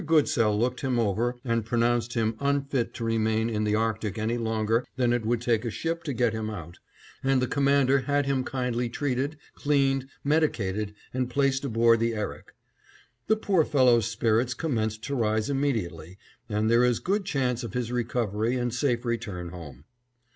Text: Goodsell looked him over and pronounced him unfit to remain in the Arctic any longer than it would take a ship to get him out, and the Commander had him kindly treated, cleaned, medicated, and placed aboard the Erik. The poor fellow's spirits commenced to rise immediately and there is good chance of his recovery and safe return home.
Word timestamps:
Goodsell 0.03 0.57
looked 0.57 0.81
him 0.81 0.97
over 0.97 1.35
and 1.45 1.63
pronounced 1.63 2.13
him 2.15 2.35
unfit 2.39 2.91
to 2.95 3.03
remain 3.03 3.51
in 3.51 3.65
the 3.65 3.75
Arctic 3.75 4.17
any 4.17 4.35
longer 4.35 4.83
than 4.95 5.13
it 5.13 5.27
would 5.27 5.41
take 5.41 5.63
a 5.63 5.69
ship 5.69 6.01
to 6.05 6.13
get 6.13 6.33
him 6.33 6.49
out, 6.49 6.79
and 7.23 7.39
the 7.39 7.45
Commander 7.45 7.99
had 7.99 8.25
him 8.25 8.43
kindly 8.43 8.89
treated, 8.89 9.37
cleaned, 9.53 10.07
medicated, 10.23 10.95
and 11.13 11.29
placed 11.29 11.63
aboard 11.65 11.99
the 11.99 12.15
Erik. 12.15 12.55
The 13.27 13.37
poor 13.37 13.63
fellow's 13.63 14.07
spirits 14.07 14.55
commenced 14.55 15.03
to 15.03 15.13
rise 15.13 15.51
immediately 15.51 16.17
and 16.49 16.67
there 16.67 16.83
is 16.83 16.97
good 16.97 17.23
chance 17.23 17.63
of 17.63 17.75
his 17.75 17.91
recovery 17.91 18.55
and 18.55 18.73
safe 18.73 19.05
return 19.05 19.49
home. 19.49 19.83